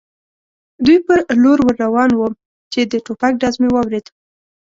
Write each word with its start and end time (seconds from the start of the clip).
دوی 0.85 0.97
پر 1.05 1.19
لور 1.41 1.59
ور 1.65 1.75
روان 1.83 2.09
ووم، 2.15 2.33
چې 2.73 2.79
د 2.91 2.93
ټوپک 3.05 3.33
ډز 3.41 3.55
مې 3.61 3.69
واورېد. 3.73 4.05